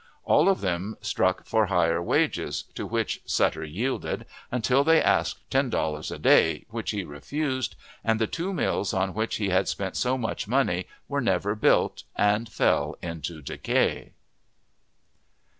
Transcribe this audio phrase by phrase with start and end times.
[0.23, 5.69] All of them struck for higher wages, to which Sutter yielded, until they asked ten
[5.69, 9.95] dollars a day, which he refused, and the two mills on which he had spent
[9.95, 14.13] so much money were never built, and fell into decay.